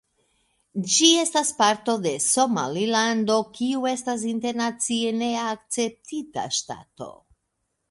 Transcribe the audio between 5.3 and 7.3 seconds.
akceptita ŝtato.